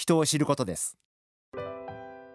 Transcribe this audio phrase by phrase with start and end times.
[0.00, 0.96] 人を知ることです。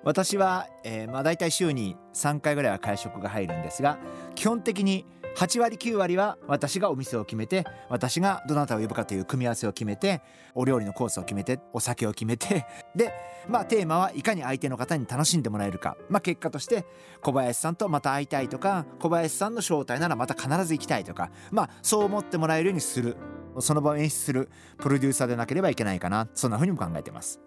[0.04, 3.98] 私は、えー、まあ大体週に3回ぐらいは会食が入るんですが
[4.36, 5.04] 基本的に
[5.36, 10.22] 8割9割は私がお店を決めて私がどなたを呼ぶかという組み合わせを決めて
[10.54, 13.12] お料理のコースを決めてお酒を決めて で
[13.50, 15.98] まあテーマはいかに相手の方に楽しんでもらえるか。
[16.08, 16.85] まあ結果として
[17.24, 21.32] 小林さんとまた会いたいとか小林さんの招待ならまた必ず行きたいとか。
[21.50, 23.18] まあそう思ってもらえるようにする。
[23.60, 26.27] その場を演出するプロデューサーでなければいけないかな。
[26.35, 27.40] そんな風にも考えてます。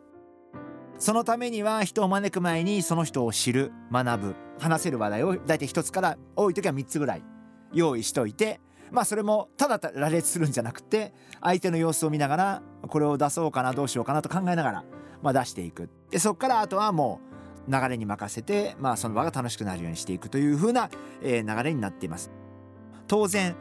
[0.99, 7.23] そのためには人を招く前にその人を知る学ぶ話せる話題を大体1つから多い時は3つぐらい
[7.73, 8.61] 用意しといて
[8.91, 14.85] まあそれもただ羅列するんじゃなくて相手の様子を見ながらこれを出そうかなどうしようかなと考えながら、
[15.23, 15.89] まあ、出していく。
[16.11, 17.21] でそこからあとはも
[17.69, 20.89] う流れに任せて、まあ、その場が楽しくなるようにしていくという風な、
[21.23, 22.31] 流れになっています。
[23.07, 23.55] 当然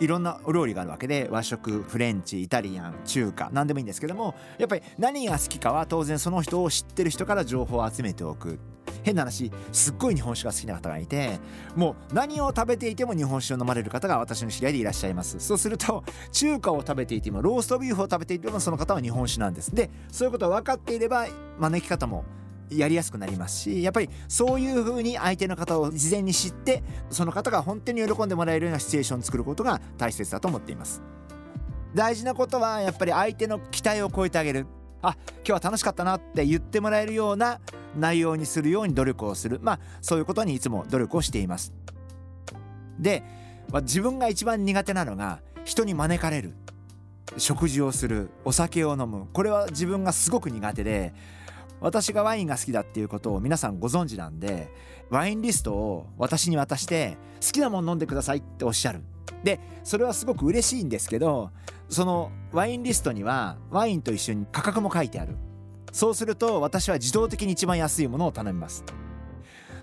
[0.00, 8.58] いろんなお料理があるわけで和食フレンチイタリアン中華何でもいいんですけどもやっぱり何が好きかは当然その人を知ってる人から情報を集めておく。
[9.02, 11.38] 変な話すっごい日本酒が好きな方がいて
[11.76, 15.38] もう何を食べていても日本酒を飲まれる方が私の知り合いでいらっしゃいます。
[15.40, 19.74] そうすると中華を食べていてもローストビーフを食べていてもその方は日本酒なんです。
[19.74, 21.26] でそういうことが分かっていれば
[21.58, 22.24] 招き方も
[22.70, 31.02] やりやすくなりますしやっぱりそういう風に相手の方を事前に知ってその方が本当に喜んでもらえるようなシチュエーションを作ることが大切だと思っています。
[31.94, 34.66] 大事なことはやっぱり相手の期待を超えてあげる。
[35.00, 37.60] あ今日は楽しかったなって言ってもらえるような
[37.96, 39.60] 内容にするように努力をする。
[39.62, 41.72] まあそういうことにいつも努力をしています。
[42.98, 43.22] で、
[43.70, 46.54] まあ、自分が一番苦手なのが人に招かれる。
[47.36, 48.30] 食事をする。
[48.44, 49.26] お酒を飲む。
[49.32, 51.12] これは自分がすごく苦手で
[51.80, 54.70] 私がワインが好きだっていうことを皆さんご存知なんで
[55.10, 59.02] ワインリストを私に渡して好きなもの飲んでくださいっておっしゃる。
[59.42, 61.50] でそれはすごく嬉しいんですけど
[61.90, 65.36] そのワインリストにはワインと一緒に価格も書いてある。
[65.92, 68.84] そうすると私は自動的に一番安いものを頼みます。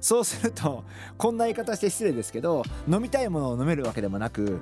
[0.02, 0.84] そうすると
[1.18, 4.60] こんな言い方して失礼ですけど飲みたいものを飲めるわけでもなく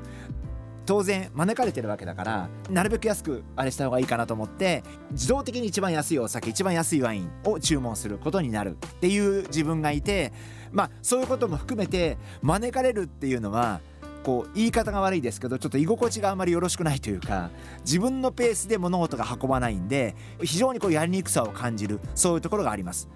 [0.89, 10.33] 当然招かれてるわけだからなるべく安くあれした方がいいかなと思って自動的に一番安いお酒一番安いワインを注文することになるっていう自分がいて
[10.71, 13.81] まあそういうことも含めて招かれるっていうのは
[14.23, 17.51] こう言い方が悪いですけどちょっと居心地があまりよろしくないというか
[17.81, 23.07] 自分のペースで物事が運ばないんで非常にこうやりにくさを感じるそういうところがあります。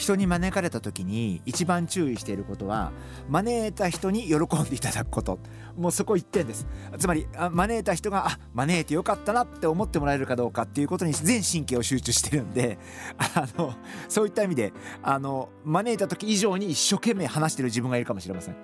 [0.00, 2.90] 人に招かれた時に一番注意していることは
[3.28, 5.38] 招いた人に喜んでいただくこと。
[5.76, 6.66] もうそこ一点です。
[6.98, 12.78] つまり招いた人があ招いてよかったなって思ってもらえるかどうかっていうことに全神経を集中してるんで
[13.18, 13.74] あの
[14.08, 14.72] そういった意味で
[15.02, 18.56] あの招いた時以上に一生懸命話してる自分がいるかもしれません。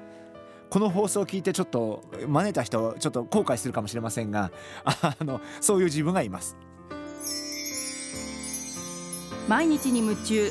[0.69, 4.51] この放送を聞いてちょっと招いた人ちょっと後悔するかもしれませんが
[4.85, 6.57] あのそういう自分がいます。
[9.49, 10.51] 毎日に夢中。